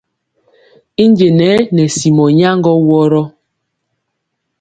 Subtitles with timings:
[1.03, 3.21] I njenɛ nɛ simɔ nyaŋgɔ wɔrɔ.